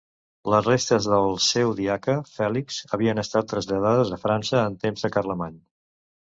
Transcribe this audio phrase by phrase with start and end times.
[0.51, 5.63] Les restes del seu diaca, Fèlix, havien estat traslladades a França en temps de Carlemany.